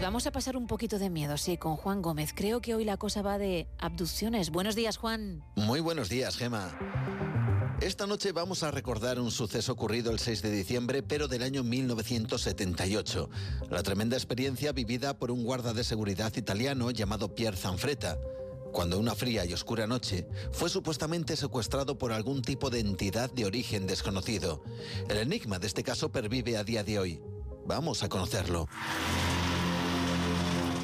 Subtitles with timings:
[0.00, 2.32] Vamos a pasar un poquito de miedo, sí, con Juan Gómez.
[2.34, 4.50] Creo que hoy la cosa va de abducciones.
[4.50, 5.44] Buenos días, Juan.
[5.56, 6.70] Muy buenos días, Gema.
[7.82, 11.62] Esta noche vamos a recordar un suceso ocurrido el 6 de diciembre, pero del año
[11.64, 13.28] 1978.
[13.68, 18.18] La tremenda experiencia vivida por un guarda de seguridad italiano llamado Pierre Zanfretta.
[18.72, 23.44] Cuando una fría y oscura noche fue supuestamente secuestrado por algún tipo de entidad de
[23.44, 24.64] origen desconocido.
[25.10, 27.22] El enigma de este caso pervive a día de hoy.
[27.66, 28.66] Vamos a conocerlo.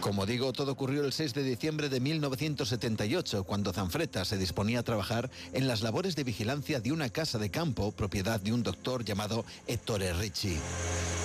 [0.00, 4.82] Como digo, todo ocurrió el 6 de diciembre de 1978, cuando Zanfretta se disponía a
[4.82, 9.04] trabajar en las labores de vigilancia de una casa de campo, propiedad de un doctor
[9.04, 10.56] llamado Ettore Ricci.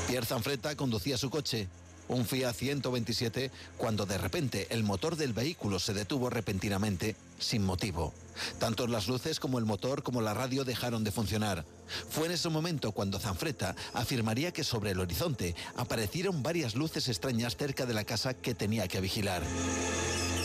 [0.08, 1.70] Pierre Zanfretta conducía su coche,
[2.08, 8.14] un Fiat 127, cuando de repente el motor del vehículo se detuvo repentinamente, sin motivo.
[8.60, 11.66] Tanto las luces como el motor como la radio dejaron de funcionar.
[12.10, 17.56] Fue en ese momento cuando Zanfretta afirmaría que sobre el horizonte aparecieron varias luces extrañas
[17.56, 19.42] cerca de la casa que tenía que vigilar.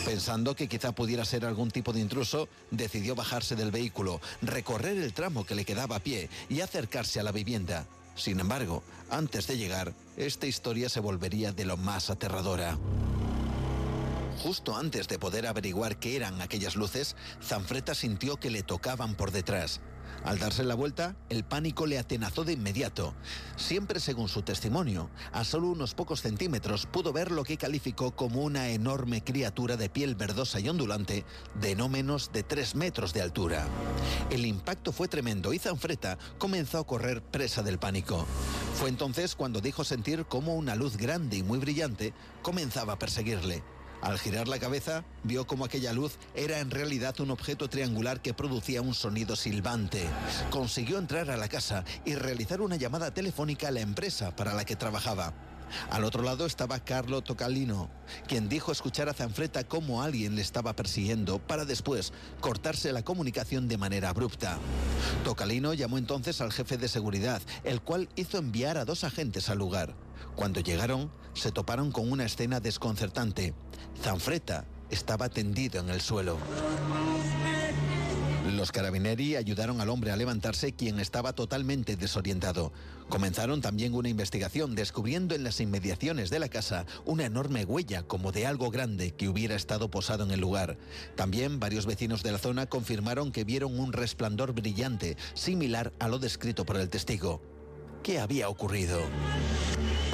[0.05, 5.13] Pensando que quizá pudiera ser algún tipo de intruso, decidió bajarse del vehículo, recorrer el
[5.13, 7.85] tramo que le quedaba a pie y acercarse a la vivienda.
[8.15, 12.77] Sin embargo, antes de llegar, esta historia se volvería de lo más aterradora.
[14.41, 19.31] Justo antes de poder averiguar qué eran aquellas luces, Zanfretta sintió que le tocaban por
[19.31, 19.81] detrás.
[20.23, 23.15] Al darse la vuelta, el pánico le atenazó de inmediato.
[23.55, 28.43] Siempre según su testimonio, a solo unos pocos centímetros pudo ver lo que calificó como
[28.43, 31.25] una enorme criatura de piel verdosa y ondulante
[31.59, 33.65] de no menos de 3 metros de altura.
[34.29, 38.27] El impacto fue tremendo y Zanfretta comenzó a correr presa del pánico.
[38.75, 43.63] Fue entonces cuando dijo sentir como una luz grande y muy brillante comenzaba a perseguirle.
[44.01, 48.33] Al girar la cabeza, vio como aquella luz era en realidad un objeto triangular que
[48.33, 50.03] producía un sonido silbante.
[50.49, 54.65] Consiguió entrar a la casa y realizar una llamada telefónica a la empresa para la
[54.65, 55.33] que trabajaba.
[55.89, 57.89] Al otro lado estaba Carlo Tocalino,
[58.27, 63.67] quien dijo escuchar a Zanfretta como alguien le estaba persiguiendo para después cortarse la comunicación
[63.67, 64.57] de manera abrupta.
[65.23, 69.59] Tocalino llamó entonces al jefe de seguridad, el cual hizo enviar a dos agentes al
[69.59, 69.95] lugar.
[70.35, 73.53] Cuando llegaron, se toparon con una escena desconcertante.
[74.01, 76.37] Zanfretta estaba tendido en el suelo.
[78.55, 82.73] Los carabineri ayudaron al hombre a levantarse, quien estaba totalmente desorientado.
[83.07, 88.31] Comenzaron también una investigación, descubriendo en las inmediaciones de la casa una enorme huella como
[88.31, 90.77] de algo grande que hubiera estado posado en el lugar.
[91.15, 96.19] También varios vecinos de la zona confirmaron que vieron un resplandor brillante, similar a lo
[96.19, 97.50] descrito por el testigo.
[98.03, 98.99] ¿Qué había ocurrido?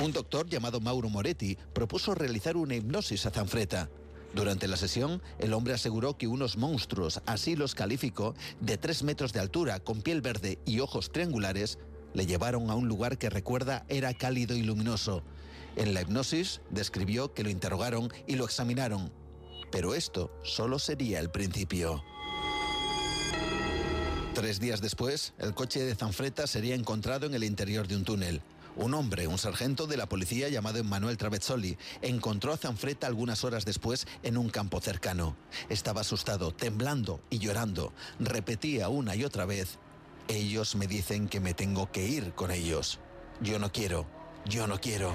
[0.04, 3.90] Un doctor llamado Mauro Moretti propuso realizar una hipnosis a Zanfretta.
[4.36, 9.32] Durante la sesión, el hombre aseguró que unos monstruos, así los calificó, de 3 metros
[9.32, 11.80] de altura, con piel verde y ojos triangulares,
[12.14, 15.24] le llevaron a un lugar que recuerda era cálido y luminoso.
[15.78, 19.14] En la hipnosis describió que lo interrogaron y lo examinaron.
[19.72, 22.04] Pero esto solo sería el principio.
[24.38, 28.44] Tres días después, el coche de Zanfretta sería encontrado en el interior de un túnel.
[28.76, 33.66] Un hombre, un sargento de la policía llamado Emmanuel Travezzoli, encontró a Zanfretta algunas horas
[33.66, 35.36] después en un campo cercano.
[35.70, 37.94] Estaba asustado, temblando y llorando.
[38.20, 39.80] Repetía una y otra vez,
[40.28, 43.00] ellos me dicen que me tengo que ir con ellos.
[43.42, 44.06] Yo no quiero,
[44.46, 45.14] yo no quiero.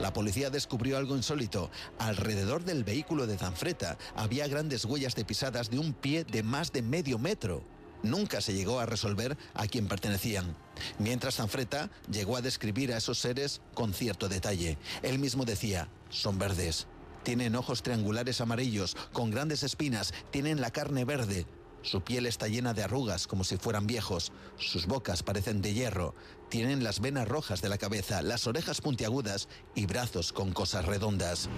[0.00, 1.72] La policía descubrió algo insólito.
[1.98, 6.70] Alrededor del vehículo de Zanfretta había grandes huellas de pisadas de un pie de más
[6.70, 7.64] de medio metro.
[8.02, 10.56] Nunca se llegó a resolver a quién pertenecían.
[10.98, 14.78] Mientras Zanfretta llegó a describir a esos seres con cierto detalle.
[15.02, 16.86] Él mismo decía, son verdes.
[17.22, 21.46] Tienen ojos triangulares amarillos, con grandes espinas, tienen la carne verde.
[21.82, 24.32] Su piel está llena de arrugas como si fueran viejos.
[24.56, 26.14] Sus bocas parecen de hierro.
[26.48, 31.48] Tienen las venas rojas de la cabeza, las orejas puntiagudas y brazos con cosas redondas.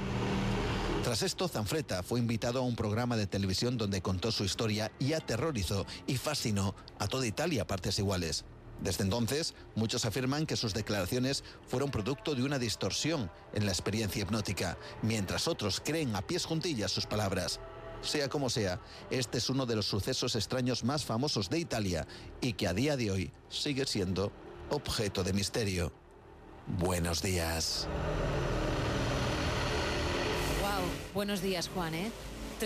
[1.04, 5.12] Tras esto, Zanfretta fue invitado a un programa de televisión donde contó su historia y
[5.12, 8.47] aterrorizó y fascinó a toda Italia a partes iguales.
[8.81, 14.22] Desde entonces, muchos afirman que sus declaraciones fueron producto de una distorsión en la experiencia
[14.22, 17.60] hipnótica, mientras otros creen a pies juntillas sus palabras.
[18.00, 18.80] Sea como sea,
[19.10, 22.07] este es uno de los sucesos extraños más famosos de Italia
[22.41, 24.33] y que a día de hoy sigue siendo
[24.71, 25.92] objeto de misterio.
[26.66, 27.89] Buenos días.
[31.15, 32.11] Buenos días Juan, ¿eh?